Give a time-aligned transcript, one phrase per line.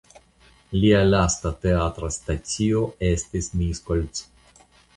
[0.77, 4.27] Lia lasta teatra stacio estis Miskolc.